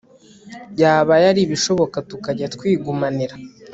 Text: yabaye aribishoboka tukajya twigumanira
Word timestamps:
yabaye 0.81 1.25
aribishoboka 1.31 1.97
tukajya 2.09 2.51
twigumanira 2.55 3.35